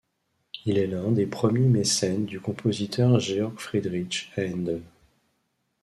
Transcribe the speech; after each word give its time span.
Il 0.65 0.79
est 0.79 0.87
l'un 0.87 1.11
des 1.11 1.27
premiers 1.27 1.59
mécènes 1.67 2.25
du 2.25 2.39
compositeur 2.39 3.19
Georg 3.19 3.59
Friedrich 3.59 4.31
Haendel. 4.35 4.81